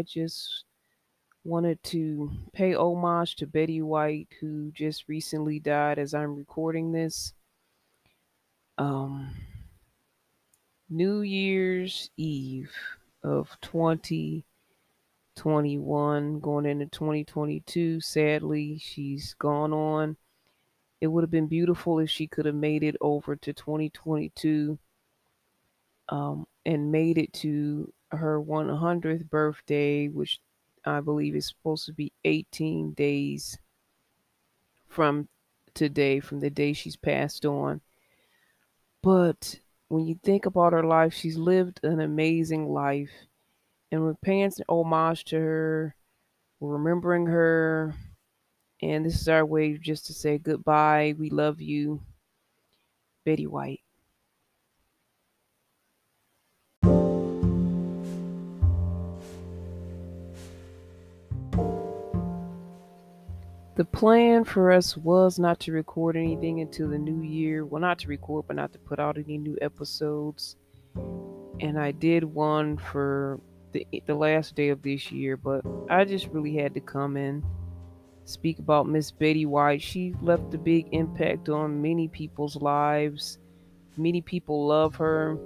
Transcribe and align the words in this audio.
I 0.00 0.02
just 0.02 0.64
wanted 1.44 1.80
to 1.82 2.30
pay 2.54 2.74
homage 2.74 3.36
to 3.36 3.46
Betty 3.46 3.82
White, 3.82 4.28
who 4.40 4.72
just 4.72 5.04
recently 5.08 5.58
died 5.58 5.98
as 5.98 6.14
I'm 6.14 6.36
recording 6.36 6.90
this. 6.90 7.34
Um, 8.78 9.36
New 10.88 11.20
Year's 11.20 12.08
Eve 12.16 12.72
of 13.22 13.54
2021, 13.60 16.40
going 16.40 16.64
into 16.64 16.86
2022. 16.86 18.00
Sadly, 18.00 18.78
she's 18.78 19.34
gone 19.34 19.74
on. 19.74 20.16
It 21.02 21.08
would 21.08 21.24
have 21.24 21.30
been 21.30 21.46
beautiful 21.46 21.98
if 21.98 22.08
she 22.08 22.26
could 22.26 22.46
have 22.46 22.54
made 22.54 22.82
it 22.82 22.96
over 23.02 23.36
to 23.36 23.52
2022 23.52 24.78
um, 26.08 26.46
and 26.64 26.90
made 26.90 27.18
it 27.18 27.34
to 27.34 27.92
her 28.12 28.40
100th 28.40 29.28
birthday, 29.28 30.08
which 30.08 30.40
I 30.84 31.00
believe 31.00 31.36
is 31.36 31.48
supposed 31.48 31.86
to 31.86 31.92
be 31.92 32.12
18 32.24 32.92
days 32.92 33.58
from 34.88 35.28
today, 35.74 36.20
from 36.20 36.40
the 36.40 36.50
day 36.50 36.72
she's 36.72 36.96
passed 36.96 37.44
on. 37.44 37.80
But 39.02 39.60
when 39.88 40.06
you 40.06 40.18
think 40.22 40.46
about 40.46 40.72
her 40.72 40.84
life, 40.84 41.14
she's 41.14 41.36
lived 41.36 41.80
an 41.82 42.00
amazing 42.00 42.68
life. 42.68 43.10
And 43.92 44.02
we're 44.02 44.14
paying 44.14 44.52
homage 44.68 45.24
to 45.26 45.36
her, 45.36 45.94
we're 46.60 46.76
remembering 46.76 47.26
her. 47.26 47.94
And 48.82 49.04
this 49.04 49.20
is 49.20 49.28
our 49.28 49.44
way 49.44 49.76
just 49.76 50.06
to 50.06 50.14
say 50.14 50.38
goodbye. 50.38 51.14
We 51.18 51.28
love 51.28 51.60
you, 51.60 52.02
Betty 53.24 53.46
White. 53.46 53.80
The 63.80 63.86
plan 63.86 64.44
for 64.44 64.72
us 64.72 64.94
was 64.94 65.38
not 65.38 65.58
to 65.60 65.72
record 65.72 66.14
anything 66.14 66.60
until 66.60 66.90
the 66.90 66.98
new 66.98 67.22
year. 67.22 67.64
Well, 67.64 67.80
not 67.80 67.98
to 68.00 68.08
record, 68.08 68.44
but 68.46 68.56
not 68.56 68.74
to 68.74 68.78
put 68.78 68.98
out 68.98 69.16
any 69.16 69.38
new 69.38 69.56
episodes. 69.62 70.56
And 71.60 71.78
I 71.78 71.92
did 71.92 72.22
one 72.22 72.76
for 72.76 73.40
the, 73.72 73.86
the 74.06 74.14
last 74.14 74.54
day 74.54 74.68
of 74.68 74.82
this 74.82 75.10
year, 75.10 75.38
but 75.38 75.62
I 75.88 76.04
just 76.04 76.26
really 76.26 76.54
had 76.56 76.74
to 76.74 76.80
come 76.80 77.16
in 77.16 77.42
speak 78.26 78.58
about 78.58 78.86
Miss 78.86 79.10
Betty 79.10 79.46
White. 79.46 79.80
She 79.80 80.14
left 80.20 80.52
a 80.52 80.58
big 80.58 80.88
impact 80.92 81.48
on 81.48 81.80
many 81.80 82.06
people's 82.06 82.56
lives. 82.56 83.38
Many 83.96 84.20
people 84.20 84.66
love 84.66 84.94
her. 84.96 85.38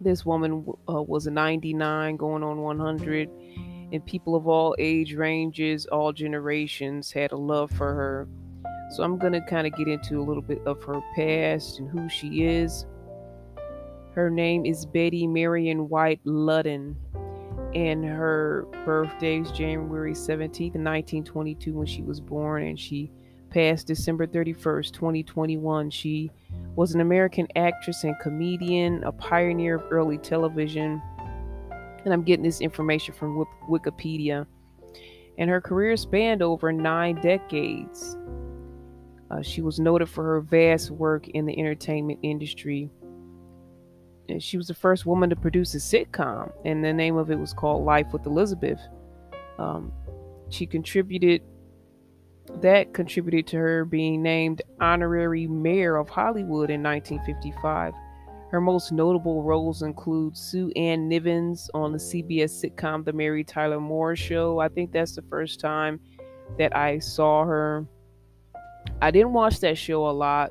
This 0.00 0.24
woman 0.24 0.64
uh, 0.88 1.02
was 1.02 1.26
99, 1.26 2.16
going 2.16 2.44
on 2.44 2.58
100 2.58 3.28
and 3.92 4.04
people 4.04 4.34
of 4.34 4.48
all 4.48 4.74
age 4.78 5.14
ranges, 5.14 5.86
all 5.86 6.12
generations 6.12 7.12
had 7.12 7.32
a 7.32 7.36
love 7.36 7.70
for 7.70 7.92
her. 7.92 8.28
So 8.90 9.02
I'm 9.02 9.18
going 9.18 9.34
to 9.34 9.40
kind 9.42 9.66
of 9.66 9.74
get 9.74 9.86
into 9.86 10.18
a 10.18 10.24
little 10.24 10.42
bit 10.42 10.62
of 10.66 10.82
her 10.84 11.00
past 11.14 11.78
and 11.78 11.88
who 11.88 12.08
she 12.08 12.44
is. 12.44 12.86
Her 14.14 14.30
name 14.30 14.66
is 14.66 14.84
Betty 14.86 15.26
Marion 15.26 15.88
White 15.88 16.22
Ludden, 16.24 16.94
and 17.74 18.04
her 18.04 18.66
birthday 18.84 19.40
is 19.40 19.50
January 19.50 20.12
17th, 20.12 20.74
1922, 20.74 21.72
when 21.72 21.86
she 21.86 22.02
was 22.02 22.20
born, 22.20 22.64
and 22.64 22.78
she 22.78 23.10
passed 23.48 23.86
December 23.86 24.26
31st, 24.26 24.92
2021. 24.92 25.90
She 25.90 26.30
was 26.74 26.94
an 26.94 27.00
American 27.00 27.46
actress 27.56 28.04
and 28.04 28.18
comedian, 28.20 29.04
a 29.04 29.12
pioneer 29.12 29.76
of 29.76 29.84
early 29.90 30.18
television 30.18 31.00
and 32.04 32.12
I'm 32.12 32.22
getting 32.22 32.44
this 32.44 32.60
information 32.60 33.14
from 33.14 33.44
Wikipedia. 33.68 34.46
And 35.38 35.48
her 35.48 35.60
career 35.60 35.96
spanned 35.96 36.42
over 36.42 36.72
nine 36.72 37.20
decades. 37.20 38.16
Uh, 39.30 39.40
she 39.40 39.62
was 39.62 39.80
noted 39.80 40.08
for 40.08 40.24
her 40.24 40.40
vast 40.40 40.90
work 40.90 41.28
in 41.28 41.46
the 41.46 41.58
entertainment 41.58 42.18
industry. 42.22 42.90
And 44.28 44.42
she 44.42 44.56
was 44.56 44.66
the 44.66 44.74
first 44.74 45.06
woman 45.06 45.30
to 45.30 45.36
produce 45.36 45.74
a 45.74 45.78
sitcom, 45.78 46.52
and 46.64 46.84
the 46.84 46.92
name 46.92 47.16
of 47.16 47.30
it 47.30 47.38
was 47.38 47.52
called 47.52 47.84
Life 47.84 48.12
with 48.12 48.26
Elizabeth. 48.26 48.80
Um, 49.58 49.92
she 50.50 50.66
contributed, 50.66 51.42
that 52.60 52.92
contributed 52.92 53.46
to 53.48 53.56
her 53.56 53.84
being 53.84 54.22
named 54.22 54.62
honorary 54.80 55.46
mayor 55.46 55.96
of 55.96 56.08
Hollywood 56.08 56.70
in 56.70 56.82
1955. 56.82 57.94
Her 58.52 58.60
most 58.60 58.92
notable 58.92 59.42
roles 59.42 59.80
include 59.80 60.36
Sue 60.36 60.70
Ann 60.76 61.08
Nivens 61.08 61.70
on 61.72 61.90
the 61.90 61.98
CBS 61.98 62.62
sitcom 62.62 63.02
The 63.02 63.14
Mary 63.14 63.44
Tyler 63.44 63.80
Moore 63.80 64.14
Show. 64.14 64.58
I 64.58 64.68
think 64.68 64.92
that's 64.92 65.16
the 65.16 65.22
first 65.22 65.58
time 65.58 65.98
that 66.58 66.76
I 66.76 66.98
saw 66.98 67.46
her. 67.46 67.86
I 69.00 69.10
didn't 69.10 69.32
watch 69.32 69.60
that 69.60 69.78
show 69.78 70.06
a 70.06 70.12
lot. 70.12 70.50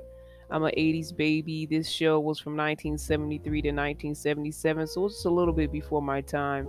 I'm 0.50 0.63
an 0.63 0.73
80s 0.75 1.16
baby. 1.16 1.67
This 1.67 1.88
show 1.88 2.19
was 2.19 2.39
from 2.39 2.57
1973 2.57 3.62
to 3.62 3.67
1977, 3.67 4.88
so 4.88 5.06
it's 5.06 5.25
a 5.25 5.29
little 5.29 5.53
bit 5.53 5.72
before 5.72 6.01
my 6.01 6.22
time. 6.22 6.68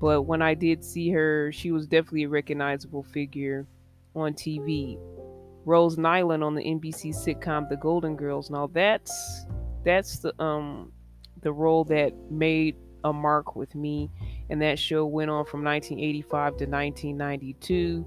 But 0.00 0.22
when 0.22 0.42
I 0.42 0.54
did 0.54 0.84
see 0.84 1.10
her, 1.10 1.50
she 1.50 1.72
was 1.72 1.88
definitely 1.88 2.22
a 2.22 2.28
recognizable 2.28 3.02
figure 3.02 3.66
on 4.14 4.34
TV. 4.34 4.96
Rose 5.64 5.96
Nylund 5.96 6.44
on 6.44 6.54
the 6.54 6.62
NBC 6.62 7.16
sitcom 7.16 7.68
The 7.68 7.76
Golden 7.76 8.14
Girls. 8.14 8.48
Now 8.48 8.68
that's 8.72 9.44
that's 9.84 10.18
the 10.18 10.42
um 10.42 10.92
the 11.42 11.52
role 11.52 11.84
that 11.84 12.12
made 12.30 12.76
a 13.04 13.12
mark 13.12 13.56
with 13.56 13.74
me 13.74 14.10
and 14.50 14.60
that 14.60 14.78
show 14.78 15.06
went 15.06 15.30
on 15.30 15.44
from 15.44 15.64
1985 15.64 16.56
to 16.58 16.66
1992 16.66 18.06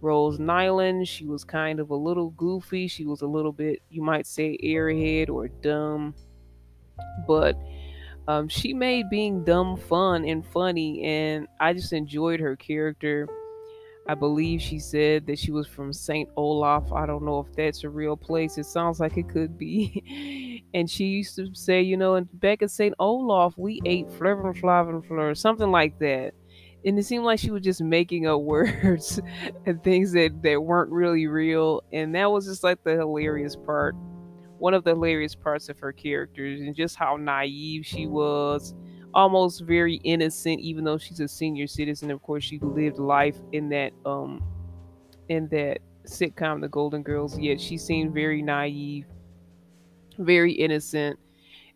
rose 0.00 0.38
nylund 0.38 1.06
she 1.08 1.26
was 1.26 1.42
kind 1.44 1.80
of 1.80 1.90
a 1.90 1.96
little 1.96 2.30
goofy 2.30 2.86
she 2.86 3.04
was 3.04 3.22
a 3.22 3.26
little 3.26 3.52
bit 3.52 3.82
you 3.90 4.00
might 4.00 4.26
say 4.26 4.56
airhead 4.62 5.28
or 5.28 5.48
dumb 5.48 6.14
but 7.26 7.56
um, 8.28 8.46
she 8.46 8.74
made 8.74 9.08
being 9.10 9.42
dumb 9.42 9.76
fun 9.76 10.24
and 10.24 10.46
funny 10.46 11.02
and 11.02 11.48
i 11.58 11.72
just 11.72 11.92
enjoyed 11.92 12.38
her 12.38 12.54
character 12.54 13.26
I 14.08 14.14
believe 14.14 14.62
she 14.62 14.78
said 14.78 15.26
that 15.26 15.38
she 15.38 15.50
was 15.50 15.66
from 15.66 15.92
St. 15.92 16.30
Olaf. 16.34 16.90
I 16.92 17.04
don't 17.04 17.24
know 17.24 17.40
if 17.40 17.54
that's 17.54 17.84
a 17.84 17.90
real 17.90 18.16
place. 18.16 18.56
It 18.56 18.64
sounds 18.64 19.00
like 19.00 19.18
it 19.18 19.28
could 19.28 19.58
be. 19.58 20.02
and 20.78 20.90
she 20.90 21.06
used 21.06 21.36
to 21.36 21.48
say, 21.54 21.82
you 21.82 21.96
know, 21.96 22.14
and 22.14 22.28
back 22.40 22.62
at 22.62 22.70
St. 22.70 22.94
Olaf, 22.98 23.54
we 23.58 23.80
ate 23.84 24.10
Flavin 24.12 24.54
Flavin 24.54 25.02
Fleur, 25.02 25.34
something 25.34 25.70
like 25.70 25.98
that. 26.00 26.34
And 26.84 26.98
it 26.98 27.04
seemed 27.04 27.24
like 27.24 27.40
she 27.40 27.50
was 27.50 27.62
just 27.64 27.82
making 27.82 28.26
up 28.26 28.40
words 28.42 29.20
and 29.66 29.82
things 29.82 30.12
that, 30.12 30.42
that 30.42 30.62
weren't 30.62 30.90
really 30.92 31.26
real. 31.26 31.82
And 31.92 32.14
that 32.14 32.30
was 32.30 32.46
just 32.46 32.62
like 32.64 32.82
the 32.84 32.92
hilarious 32.96 33.56
part. 33.56 33.96
One 34.58 34.74
of 34.74 34.84
the 34.84 34.90
hilarious 34.90 35.34
parts 35.34 35.68
of 35.68 35.78
her 35.80 35.92
characters 35.92 36.60
and 36.60 36.74
just 36.74 36.96
how 36.96 37.16
naive 37.16 37.86
she 37.86 38.06
was 38.06 38.74
almost 39.14 39.62
very 39.64 39.96
innocent, 40.04 40.60
even 40.60 40.84
though 40.84 40.98
she's 40.98 41.20
a 41.20 41.28
senior 41.28 41.66
citizen. 41.66 42.10
Of 42.10 42.22
course, 42.22 42.44
she 42.44 42.58
lived 42.60 42.98
life 42.98 43.36
in 43.52 43.68
that 43.70 43.92
um 44.04 44.42
in 45.28 45.48
that 45.48 45.78
sitcom, 46.06 46.60
The 46.60 46.68
Golden 46.68 47.02
Girls. 47.02 47.38
Yet 47.38 47.60
she 47.60 47.78
seemed 47.78 48.14
very 48.14 48.42
naive, 48.42 49.06
very 50.18 50.52
innocent, 50.52 51.18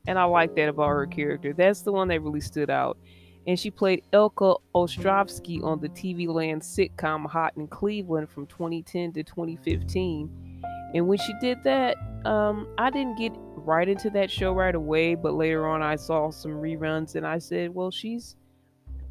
and 0.07 0.19
I 0.19 0.25
like 0.25 0.55
that 0.57 0.69
about 0.69 0.89
her 0.89 1.07
character. 1.07 1.53
That's 1.53 1.83
the 1.83 1.93
one 1.93 2.09
that 2.09 2.21
really 2.21 2.41
stood 2.41 2.71
out. 2.71 2.99
And 3.47 3.59
she 3.59 3.71
played 3.71 4.05
Elka 4.13 4.57
Ostrovsky 4.75 5.63
on 5.65 5.81
the 5.81 5.89
TV 5.89 6.29
land 6.29 6.63
sitcom 6.63 7.27
Hot 7.27 7.53
in 7.57 7.67
Cleveland 7.67 8.31
from 8.31 8.47
2010 8.47 9.13
to 9.15 9.23
2015. 9.25 10.61
And 10.95 11.09
when 11.09 11.19
she 11.19 11.33
did 11.41 11.63
that, 11.65 11.97
um, 12.25 12.69
I 12.79 12.91
didn't 12.91 13.19
get 13.19 13.33
right 13.57 13.89
into 13.89 14.11
that 14.11 14.31
show 14.31 14.53
right 14.53 14.75
away, 14.75 15.15
but 15.15 15.35
later 15.35 15.67
on 15.67 15.83
I 15.83 15.97
saw 15.97 16.31
some 16.31 16.53
reruns 16.53 17.17
and 17.17 17.27
I 17.27 17.39
said, 17.39 17.75
well, 17.75 17.91
she's 17.91 18.37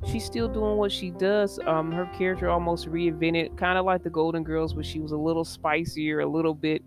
she's 0.05 0.25
still 0.25 0.47
doing 0.47 0.77
what 0.77 0.91
she 0.91 1.11
does. 1.11 1.59
Um, 1.65 1.91
her 1.91 2.05
character 2.17 2.49
almost 2.49 2.87
reinvented, 2.87 3.57
kind 3.57 3.77
of 3.77 3.85
like 3.85 4.03
the 4.03 4.09
Golden 4.09 4.43
Girls, 4.43 4.73
but 4.73 4.85
she 4.85 4.99
was 4.99 5.11
a 5.11 5.17
little 5.17 5.45
spicier, 5.45 6.21
a 6.21 6.27
little 6.27 6.53
bit 6.53 6.83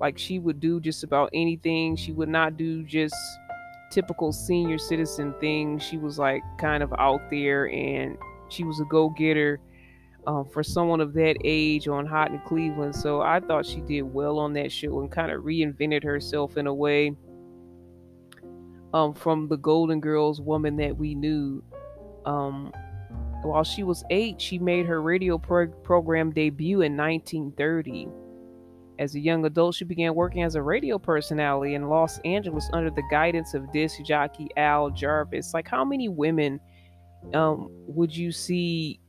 like 0.00 0.18
she 0.18 0.38
would 0.38 0.60
do 0.60 0.80
just 0.80 1.04
about 1.04 1.30
anything. 1.32 1.96
She 1.96 2.12
would 2.12 2.28
not 2.28 2.56
do 2.56 2.82
just 2.82 3.14
typical 3.90 4.32
senior 4.32 4.78
citizen 4.78 5.34
things. 5.40 5.82
She 5.82 5.98
was 5.98 6.18
like 6.18 6.42
kind 6.58 6.82
of 6.82 6.92
out 6.98 7.30
there 7.30 7.68
and 7.68 8.16
she 8.48 8.64
was 8.64 8.80
a 8.80 8.84
go 8.84 9.08
getter 9.10 9.60
um, 10.26 10.44
for 10.46 10.62
someone 10.62 11.00
of 11.00 11.12
that 11.14 11.36
age 11.44 11.88
on 11.88 12.06
Hot 12.06 12.30
in 12.30 12.40
Cleveland. 12.40 12.94
So 12.94 13.20
I 13.20 13.40
thought 13.40 13.66
she 13.66 13.80
did 13.80 14.02
well 14.02 14.38
on 14.38 14.52
that 14.54 14.72
show 14.72 15.00
and 15.00 15.10
kind 15.10 15.30
of 15.30 15.42
reinvented 15.42 16.02
herself 16.02 16.56
in 16.56 16.66
a 16.66 16.74
way 16.74 17.14
um, 18.92 19.14
from 19.14 19.48
the 19.48 19.56
Golden 19.56 20.00
Girls 20.00 20.40
woman 20.40 20.76
that 20.76 20.96
we 20.96 21.14
knew. 21.14 21.62
Um, 22.24 22.72
while 23.42 23.64
she 23.64 23.82
was 23.82 24.02
eight, 24.08 24.40
she 24.40 24.58
made 24.58 24.86
her 24.86 25.02
radio 25.02 25.36
pro- 25.36 25.68
program 25.68 26.30
debut 26.32 26.80
in 26.80 26.96
1930. 26.96 28.08
As 28.98 29.14
a 29.16 29.20
young 29.20 29.44
adult, 29.44 29.74
she 29.74 29.84
began 29.84 30.14
working 30.14 30.42
as 30.42 30.54
a 30.54 30.62
radio 30.62 30.98
personality 30.98 31.74
in 31.74 31.88
Los 31.88 32.18
Angeles 32.20 32.70
under 32.72 32.90
the 32.90 33.02
guidance 33.10 33.54
of 33.54 33.72
disc 33.72 34.00
jockey 34.04 34.48
Al 34.56 34.90
Jarvis. 34.90 35.52
Like, 35.52 35.66
how 35.66 35.84
many 35.84 36.08
women 36.08 36.60
um, 37.32 37.68
would 37.86 38.16
you 38.16 38.30
see 38.30 39.00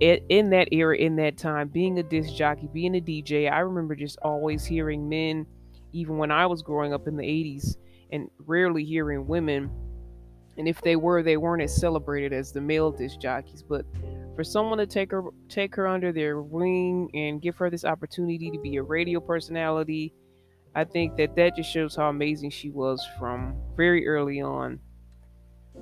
in 0.00 0.50
that 0.50 0.68
era, 0.72 0.96
in 0.96 1.16
that 1.16 1.36
time, 1.36 1.68
being 1.68 1.98
a 1.98 2.02
disc 2.02 2.34
jockey, 2.34 2.68
being 2.72 2.96
a 2.96 3.00
DJ? 3.00 3.50
I 3.52 3.58
remember 3.58 3.94
just 3.94 4.18
always 4.22 4.64
hearing 4.64 5.06
men, 5.06 5.46
even 5.92 6.16
when 6.16 6.30
I 6.30 6.46
was 6.46 6.62
growing 6.62 6.94
up 6.94 7.06
in 7.06 7.16
the 7.16 7.24
80s, 7.24 7.76
and 8.12 8.30
rarely 8.46 8.84
hearing 8.84 9.26
women. 9.26 9.70
And 10.56 10.66
if 10.66 10.80
they 10.80 10.96
were, 10.96 11.22
they 11.22 11.36
weren't 11.36 11.62
as 11.62 11.76
celebrated 11.76 12.32
as 12.32 12.52
the 12.52 12.60
male 12.60 12.90
disc 12.90 13.20
jockeys. 13.20 13.62
But 13.62 13.84
for 14.40 14.44
someone 14.44 14.78
to 14.78 14.86
take 14.86 15.10
her 15.10 15.22
take 15.50 15.74
her 15.74 15.86
under 15.86 16.12
their 16.12 16.40
wing 16.40 17.10
and 17.12 17.42
give 17.42 17.58
her 17.58 17.68
this 17.68 17.84
opportunity 17.84 18.50
to 18.50 18.58
be 18.58 18.76
a 18.76 18.82
radio 18.82 19.20
personality 19.20 20.14
i 20.74 20.82
think 20.82 21.14
that 21.18 21.36
that 21.36 21.54
just 21.54 21.70
shows 21.70 21.94
how 21.94 22.08
amazing 22.08 22.48
she 22.48 22.70
was 22.70 23.06
from 23.18 23.54
very 23.76 24.06
early 24.08 24.40
on. 24.40 24.80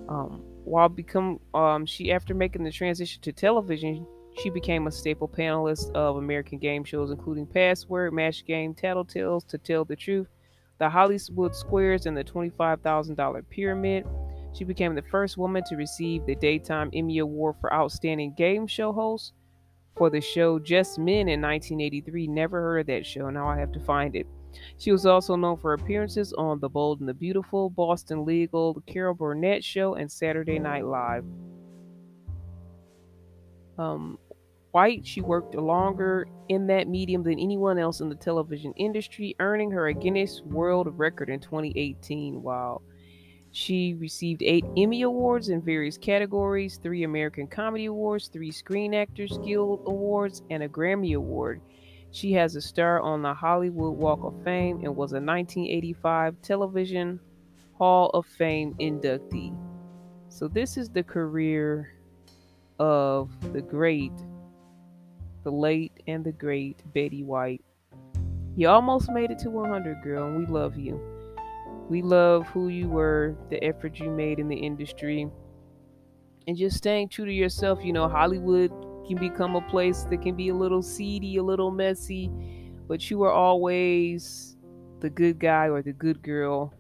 Um, 0.09 0.43
while 0.65 0.89
become 0.89 1.39
um, 1.55 1.87
she 1.87 2.11
after 2.11 2.35
making 2.35 2.65
the 2.65 2.73
transition 2.73 3.23
to 3.23 3.33
television 3.33 4.05
she 4.43 4.51
became 4.51 4.89
a 4.89 4.91
staple 4.91 5.29
panelist 5.29 5.93
of 5.95 6.17
american 6.17 6.59
game 6.59 6.83
shows 6.83 7.13
including 7.13 7.47
password 7.47 8.13
match 8.13 8.45
game 8.45 8.75
tattletales 8.75 9.47
to 9.47 9.59
tell 9.59 9.85
the 9.85 9.95
truth 9.95 10.27
the 10.79 10.91
hollywood 10.91 11.55
squares 11.55 12.07
and 12.07 12.17
the 12.17 12.25
$25000 12.25 13.49
pyramid 13.51 14.05
she 14.53 14.65
became 14.65 14.95
the 14.95 15.03
first 15.03 15.37
woman 15.37 15.63
to 15.65 15.77
receive 15.77 16.25
the 16.27 16.35
Daytime 16.35 16.91
Emmy 16.93 17.19
Award 17.19 17.57
for 17.61 17.73
Outstanding 17.73 18.35
Game 18.35 18.67
Show 18.67 18.93
Host 18.93 19.33
for 19.97 20.11
the 20.11 20.21
show 20.21 20.59
Just 20.59 20.99
Men 20.99 21.29
in 21.29 21.41
1983. 21.43 22.27
Never 22.29 22.61
heard 22.61 22.81
of 22.81 22.87
that 22.87 23.05
show. 23.07 23.29
Now 23.31 23.49
I 23.49 23.59
have 23.59 23.73
to 23.73 23.81
find 23.81 24.15
it. 24.17 24.27
She 24.79 24.93
was 24.93 25.07
also 25.07 25.37
known 25.37 25.59
for 25.59 25.75
appearances 25.75 26.33
on 26.33 26.61
The 26.61 26.69
Bold 26.69 27.01
and 27.01 27.09
the 27.09 27.15
Beautiful, 27.15 27.71
Boston 27.71 28.25
Legal, 28.25 28.75
The 28.75 28.81
Carol 28.83 29.15
Burnett 29.15 29.63
Show, 29.63 29.95
and 29.95 30.11
Saturday 30.11 30.59
Night 30.59 30.87
Live. 30.87 31.25
Um, 33.77 34.19
White, 34.73 35.07
she 35.07 35.21
worked 35.21 35.55
longer 35.55 36.29
in 36.49 36.67
that 36.67 36.89
medium 36.89 37.23
than 37.23 37.39
anyone 37.39 37.79
else 37.79 38.01
in 38.01 38.09
the 38.09 38.15
television 38.15 38.73
industry, 38.77 39.35
earning 39.41 39.71
her 39.71 39.89
a 39.89 39.95
Guinness 39.95 40.43
World 40.43 40.89
Record 40.99 41.31
in 41.31 41.41
2018. 41.41 42.43
Wow. 42.43 42.83
She 43.51 43.95
received 43.95 44.43
eight 44.43 44.65
Emmy 44.77 45.03
Awards 45.03 45.49
in 45.49 45.63
various 45.63 45.97
categories, 45.97 46.79
three 46.83 47.05
American 47.05 47.47
Comedy 47.47 47.87
Awards, 47.87 48.29
three 48.29 48.51
Screen 48.51 48.95
Actors 48.95 49.39
Guild 49.39 49.83
Awards, 49.87 50.43
and 50.51 50.63
a 50.63 50.69
Grammy 50.69 51.17
Award. 51.17 51.61
She 52.11 52.33
has 52.33 52.57
a 52.57 52.61
star 52.61 53.01
on 53.01 53.23
the 53.23 53.35
Hollywood 53.35 53.97
Walk 53.97 54.23
of 54.23 54.43
Fame 54.45 54.81
and 54.85 54.97
was 54.97 55.13
a 55.13 55.21
1985 55.21 56.41
Television 56.43 57.21
Hall 57.75 58.11
of 58.11 58.27
Fame 58.27 58.75
inductee. 58.81 59.57
So, 60.29 60.49
this 60.49 60.77
is 60.77 60.91
the 60.91 61.03
career 61.03 61.95
of 62.79 63.31
the 63.53 63.63
great, 63.63 64.13
the 65.43 65.51
late, 65.51 65.93
and 66.07 66.25
the 66.25 66.33
great 66.33 66.83
Betty 66.93 67.25
White. 67.25 67.65
You 68.57 68.69
almost 68.69 69.11
made 69.11 69.31
it 69.31 69.39
to 69.41 69.51
100, 69.51 70.03
girl, 70.03 70.27
and 70.27 70.39
we 70.39 70.47
love 70.47 70.77
you. 70.77 71.18
We 71.89 72.03
love 72.03 72.47
who 72.49 72.69
you 72.69 72.89
were, 72.89 73.37
the 73.51 73.63
effort 73.65 73.99
you 73.99 74.11
made 74.11 74.39
in 74.39 74.49
the 74.49 74.57
industry, 74.57 75.29
and 76.47 76.57
just 76.57 76.77
staying 76.77 77.09
true 77.09 77.25
to 77.25 77.33
yourself. 77.33 77.81
You 77.83 77.93
know, 77.93 78.09
Hollywood 78.09 78.71
can 79.07 79.17
become 79.19 79.57
a 79.57 79.63
place 79.63 80.03
that 80.05 80.23
can 80.23 80.37
be 80.37 80.51
a 80.51 80.55
little 80.55 80.83
seedy, 80.83 81.37
a 81.39 81.43
little 81.43 81.71
messy, 81.71 82.31
but 82.87 83.11
you 83.11 83.19
were 83.19 83.33
always 83.33 84.57
the 85.01 85.11
good 85.11 85.39
guy 85.39 85.69
or 85.69 85.83
the 85.83 85.93
good 85.93 86.23
girl 86.23 86.75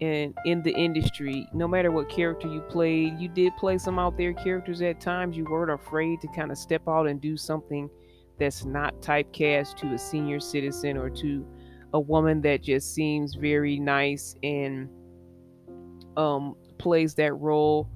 in 0.00 0.34
in 0.46 0.62
the 0.62 0.72
industry 0.72 1.46
no 1.52 1.68
matter 1.68 1.90
what 1.90 2.08
character 2.08 2.48
you 2.48 2.62
played 2.62 3.18
you 3.18 3.28
did 3.28 3.54
play 3.58 3.76
some 3.76 3.98
out 3.98 4.16
there 4.16 4.32
characters 4.32 4.80
at 4.80 4.98
times 4.98 5.36
you 5.36 5.44
weren't 5.44 5.70
afraid 5.70 6.18
to 6.20 6.28
kind 6.28 6.50
of 6.50 6.56
step 6.56 6.82
out 6.88 7.06
and 7.06 7.20
do 7.20 7.36
something 7.36 7.88
that's 8.38 8.64
not 8.64 8.98
typecast 9.02 9.76
to 9.76 9.86
a 9.92 9.98
senior 9.98 10.40
citizen 10.40 10.96
or 10.96 11.10
to 11.10 11.46
a 11.92 12.00
woman 12.00 12.40
that 12.42 12.62
just 12.62 12.94
seems 12.94 13.34
very 13.34 13.78
nice 13.78 14.34
and 14.42 14.88
um, 16.16 16.54
plays 16.78 17.14
that 17.14 17.32
role 17.34 17.88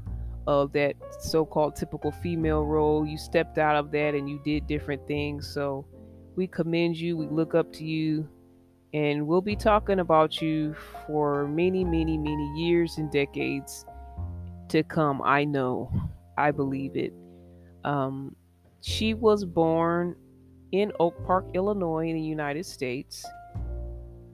of 0.47 0.73
that 0.73 0.95
so-called 1.21 1.75
typical 1.77 2.11
female 2.11 2.65
role. 2.65 3.07
You 3.07 3.17
stepped 3.17 3.59
out 3.59 3.77
of 3.77 3.91
that 3.93 4.15
and 4.15 4.29
you 4.29 4.41
did 4.45 4.67
different 4.67 5.07
things. 5.07 5.47
So 5.49 5.87
we 6.37 6.47
commend 6.47 6.97
you. 6.97 7.17
We 7.17 7.27
look 7.27 7.55
up 7.55 7.73
to 7.75 7.85
you. 7.85 8.29
And 8.93 9.27
we'll 9.27 9.41
be 9.41 9.57
talking 9.57 9.99
about 9.99 10.41
you 10.41 10.77
for 11.07 11.49
many, 11.49 11.83
many, 11.83 12.17
many 12.17 12.53
years 12.57 12.99
and 12.99 13.11
decades 13.11 13.85
to 14.69 14.85
come. 14.85 15.21
I 15.25 15.45
know. 15.45 15.91
I 16.39 16.53
believe 16.53 16.97
it. 16.97 17.13
Um, 17.83 18.37
she 18.83 19.15
was 19.15 19.45
born 19.45 20.15
in 20.71 20.93
Oak 21.01 21.25
Park, 21.27 21.47
Illinois, 21.55 22.09
in 22.09 22.15
the 22.15 22.23
United 22.23 22.67
States 22.67 23.27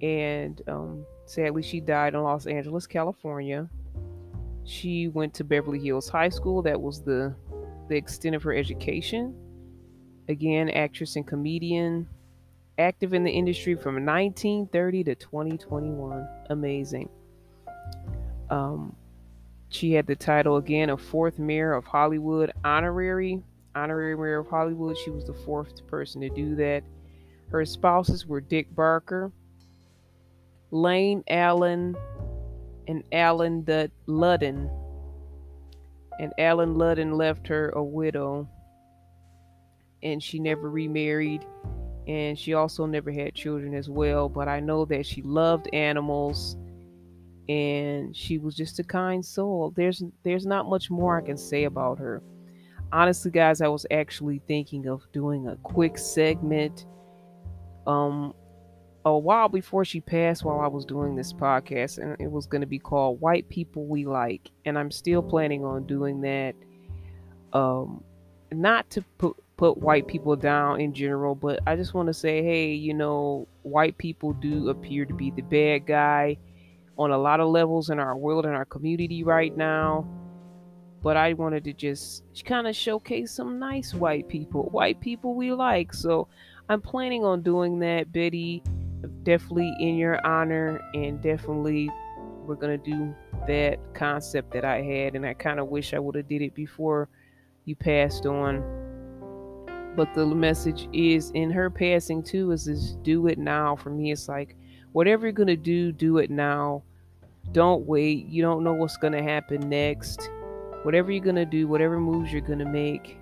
and 0.03 0.63
um, 0.69 1.05
sadly, 1.27 1.63
she 1.63 1.81
died 1.81 2.15
in 2.15 2.23
Los 2.23 2.47
Angeles, 2.47 2.87
California. 2.87 3.69
She 4.65 5.09
went 5.09 5.35
to 5.35 5.45
Beverly 5.45 5.79
Hills 5.79 6.09
High 6.09 6.29
School. 6.29 6.63
That 6.63 6.81
was 6.81 7.03
the 7.03 7.35
the 7.89 7.97
extent 7.97 8.37
of 8.37 8.43
her 8.45 8.55
education. 8.55 9.35
Again, 10.29 10.71
actress 10.71 11.17
and 11.17 11.27
comedian, 11.27 12.09
active 12.79 13.15
in 13.15 13.25
the 13.25 13.31
industry 13.31 13.75
from 13.75 14.07
1930 14.07 15.05
to 15.05 15.15
2021. 15.17 16.29
Amazing. 16.51 17.09
Um, 18.49 18.95
she 19.71 19.93
had 19.93 20.07
the 20.07 20.17
title 20.17 20.57
again 20.57 20.91
of 20.91 21.01
fourth 21.01 21.39
mayor 21.39 21.73
of 21.73 21.85
Hollywood, 21.85 22.53
honorary 22.65 23.43
honorary 23.75 24.17
mayor 24.17 24.39
of 24.39 24.49
Hollywood. 24.49 24.97
She 24.99 25.11
was 25.11 25.25
the 25.25 25.35
fourth 25.35 25.87
person 25.87 26.21
to 26.21 26.29
do 26.29 26.55
that. 26.57 26.83
Her 27.51 27.65
spouses 27.65 28.27
were 28.27 28.41
Dick 28.41 28.75
Barker, 28.75 29.33
Lane 30.71 31.23
Allen 31.29 31.97
and 32.89 33.03
Allen 33.13 33.65
Ludden. 34.07 34.71
And 36.19 36.33
Allen 36.39 36.75
Ludden 36.75 37.17
left 37.17 37.47
her 37.49 37.71
a 37.71 37.83
widow. 37.83 38.49
And 40.03 40.23
she 40.23 40.39
never 40.39 40.71
remarried. 40.71 41.47
And 42.07 42.39
she 42.39 42.55
also 42.55 42.87
never 42.87 43.11
had 43.11 43.35
children 43.35 43.75
as 43.75 43.89
well. 43.89 44.29
But 44.29 44.49
I 44.49 44.61
know 44.61 44.85
that 44.87 45.07
she 45.07 45.23
loved 45.23 45.69
animals 45.73 46.57
and 47.51 48.15
she 48.15 48.39
was 48.39 48.55
just 48.55 48.79
a 48.79 48.85
kind 48.85 49.25
soul. 49.25 49.73
There's 49.75 50.05
there's 50.23 50.47
not 50.47 50.69
much 50.69 50.89
more 50.89 51.19
I 51.19 51.27
can 51.27 51.37
say 51.37 51.65
about 51.65 51.99
her. 51.99 52.23
Honestly, 52.93 53.33
guys, 53.33 53.61
I 53.61 53.67
was 53.67 53.85
actually 53.91 54.41
thinking 54.47 54.87
of 54.87 55.03
doing 55.13 55.49
a 55.49 55.57
quick 55.57 55.99
segment 55.99 56.87
um 57.89 58.35
a 59.05 59.19
while 59.19 59.49
before 59.49 59.85
she 59.85 60.01
passed 60.01 60.45
while 60.45 60.61
I 60.61 60.67
was 60.67 60.85
doing 60.85 61.15
this 61.15 61.33
podcast, 61.33 61.99
and 61.99 62.21
it 62.21 62.31
was 62.31 62.47
going 62.47 62.61
to 62.61 62.67
be 62.67 62.79
called 62.79 63.21
White 63.21 63.49
People 63.49 63.87
We 63.87 64.05
Like. 64.05 64.51
And 64.65 64.79
I'm 64.79 64.91
still 64.91 65.23
planning 65.23 65.65
on 65.65 65.87
doing 65.87 66.21
that. 66.23 66.55
Um, 67.53 68.05
not 68.53 68.91
to 68.91 69.03
put 69.19 69.37
put 69.57 69.77
white 69.77 70.07
people 70.07 70.37
down 70.37 70.81
in 70.81 70.95
general, 70.95 71.35
but 71.35 71.61
I 71.67 71.77
just 71.77 71.93
want 71.93 72.07
to 72.07 72.15
say, 72.15 72.43
hey, 72.43 72.73
you 72.73 72.95
know, 72.95 73.47
white 73.63 73.99
people 73.99 74.33
do 74.33 74.71
appear 74.71 75.05
to 75.05 75.13
be 75.13 75.31
the 75.31 75.43
bad 75.43 75.87
guy 75.87 76.39
on 76.97 77.11
a 77.11 77.19
lot 77.19 77.41
of 77.41 77.49
levels 77.49 77.91
in 77.91 77.99
our 77.99 78.17
world 78.17 78.47
and 78.47 78.55
our 78.55 78.65
community 78.65 79.23
right 79.23 79.55
now. 79.55 80.09
But 81.03 81.17
I 81.17 81.33
wanted 81.35 81.65
to 81.65 81.73
just 81.73 82.25
kind 82.45 82.67
of 82.67 82.77
showcase 82.77 83.33
some 83.33 83.59
nice 83.59 83.95
white 83.95 84.29
people, 84.29 84.65
white 84.71 85.01
people 85.01 85.35
we 85.35 85.53
like. 85.53 85.93
So 85.95 86.29
I'm 86.69 86.81
planning 86.81 87.25
on 87.25 87.43
doing 87.43 87.79
that, 87.81 88.13
Betty 88.13 88.63
definitely 89.23 89.75
in 89.81 89.97
your 89.97 90.25
honor 90.27 90.81
and 90.95 91.21
definitely 91.21 91.91
we're 92.47 92.55
gonna 92.55 92.79
do 92.79 93.15
that 93.47 93.79
concept 93.95 94.53
that 94.53 94.65
I 94.65 94.83
had 94.83 95.15
and 95.15 95.25
I 95.25 95.35
kind 95.35 95.61
of 95.61 95.69
wish 95.69 95.95
I 95.95 95.99
would 95.99 96.15
have 96.15 96.29
did 96.29 96.43
it 96.43 96.55
before 96.55 97.09
you 97.65 97.77
passed 97.77 98.27
on. 98.27 98.63
But 99.97 100.15
the 100.15 100.27
message 100.27 100.89
is 100.93 101.31
in 101.33 101.51
her 101.51 101.71
passing 101.71 102.23
too 102.23 102.53
is 102.53 102.69
is 102.69 102.97
do 103.03 103.27
it 103.27 103.39
now 103.39 103.77
for 103.77 103.91
me. 103.91 104.13
It's 104.13 104.29
like 104.29 104.57
whatever 104.93 105.27
you're 105.27 105.33
gonna 105.33 105.57
do 105.57 105.93
do 105.93 106.19
it 106.19 106.31
now. 106.31 106.83
Don't 107.53 107.87
wait. 107.87 108.27
You 108.27 108.43
don't 108.43 108.63
know 108.63 108.73
what's 108.73 108.97
gonna 108.97 109.23
happen 109.23 109.69
next. 109.69 110.31
Whatever 110.83 111.11
you're 111.11 111.25
gonna 111.25 111.47
do 111.47 111.69
whatever 111.69 111.99
moves 112.01 112.33
you're 112.33 112.41
gonna 112.41 112.71
make 112.71 113.17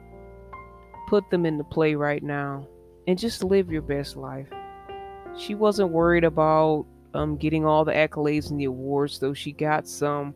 put 1.08 1.28
them 1.30 1.46
into 1.46 1.64
play 1.64 1.94
right 1.94 2.22
now 2.22 2.68
and 3.06 3.18
just 3.18 3.42
live 3.42 3.72
your 3.72 3.80
best 3.80 4.14
life 4.14 4.48
she 5.38 5.54
wasn't 5.54 5.90
worried 5.90 6.24
about 6.24 6.86
um, 7.14 7.36
getting 7.36 7.64
all 7.64 7.84
the 7.84 7.92
accolades 7.92 8.50
and 8.50 8.60
the 8.60 8.64
awards, 8.64 9.18
though 9.18 9.34
she 9.34 9.52
got 9.52 9.88
some. 9.88 10.34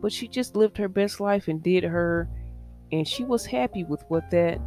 But 0.00 0.12
she 0.12 0.28
just 0.28 0.56
lived 0.56 0.76
her 0.78 0.88
best 0.88 1.20
life 1.20 1.48
and 1.48 1.62
did 1.62 1.84
her, 1.84 2.28
and 2.92 3.06
she 3.06 3.24
was 3.24 3.44
happy 3.44 3.84
with 3.84 4.04
what 4.08 4.30
that 4.30 4.60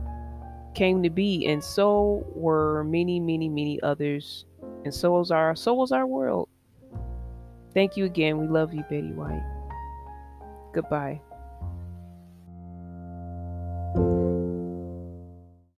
came 0.75 1.01
to 1.03 1.09
be, 1.09 1.45
and 1.48 1.63
so 1.63 2.25
were 2.36 2.83
many, 2.83 3.19
many, 3.19 3.50
many 3.50 3.81
others, 3.81 4.45
and 4.83 4.93
so 4.93 5.12
was 5.17 5.31
our 5.31 5.55
so 5.55 5.74
was 5.74 5.91
our 5.91 6.05
world. 6.05 6.50
Thank 7.74 7.98
you 7.98 8.05
again. 8.05 8.39
We 8.39 8.48
love 8.48 8.74
you, 8.74 8.83
Betty 8.89 9.12
White. 9.12 9.43
Goodbye. 10.74 11.21